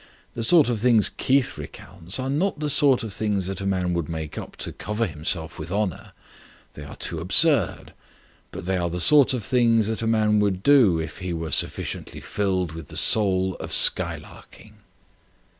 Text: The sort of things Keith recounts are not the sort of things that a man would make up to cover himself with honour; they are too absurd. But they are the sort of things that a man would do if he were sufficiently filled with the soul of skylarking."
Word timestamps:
The 0.33 0.41
sort 0.43 0.67
of 0.67 0.81
things 0.81 1.09
Keith 1.09 1.59
recounts 1.59 2.19
are 2.19 2.27
not 2.27 2.59
the 2.59 2.71
sort 2.71 3.03
of 3.03 3.13
things 3.13 3.45
that 3.45 3.61
a 3.61 3.67
man 3.67 3.93
would 3.93 4.09
make 4.09 4.35
up 4.35 4.55
to 4.55 4.71
cover 4.73 5.05
himself 5.05 5.59
with 5.59 5.71
honour; 5.71 6.13
they 6.73 6.83
are 6.83 6.95
too 6.95 7.19
absurd. 7.19 7.93
But 8.51 8.65
they 8.65 8.77
are 8.77 8.89
the 8.89 8.99
sort 8.99 9.35
of 9.35 9.43
things 9.43 9.85
that 9.85 10.01
a 10.01 10.07
man 10.07 10.39
would 10.39 10.63
do 10.63 10.97
if 10.97 11.19
he 11.19 11.33
were 11.33 11.51
sufficiently 11.51 12.19
filled 12.19 12.71
with 12.71 12.87
the 12.87 12.97
soul 12.97 13.53
of 13.57 13.71
skylarking." 13.71 14.77